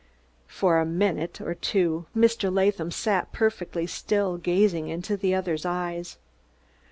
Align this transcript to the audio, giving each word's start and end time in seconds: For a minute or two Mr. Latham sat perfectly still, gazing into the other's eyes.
For 0.47 0.79
a 0.79 0.83
minute 0.85 1.39
or 1.41 1.53
two 1.53 2.07
Mr. 2.17 2.51
Latham 2.51 2.89
sat 2.89 3.31
perfectly 3.31 3.85
still, 3.85 4.37
gazing 4.37 4.87
into 4.87 5.15
the 5.15 5.35
other's 5.35 5.63
eyes. 5.63 6.17